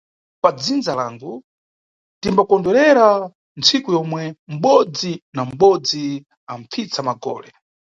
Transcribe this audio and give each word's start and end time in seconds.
Padzindza 0.43 0.93
langu, 0.99 1.31
timbakondwerera 2.21 3.07
ntsiku 3.59 3.87
yomwe 3.97 4.21
mʼbodzi 4.53 5.11
na 5.35 5.41
mʼbodzi 5.49 6.03
amʼpfitsa 6.51 6.99
magole 7.07 7.49